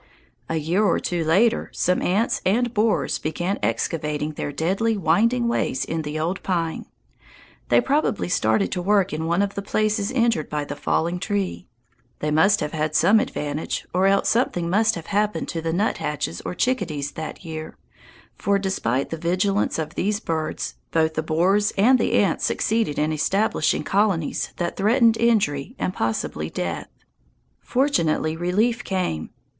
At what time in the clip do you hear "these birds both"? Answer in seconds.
19.93-21.13